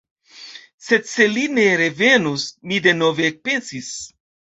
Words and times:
Sed 0.85 1.05
se 1.09 1.27
li 1.35 1.45
ne 1.59 1.67
revenus? 1.83 2.49
Mi 2.73 2.83
denove 2.91 3.33
ekpensis. 3.33 3.97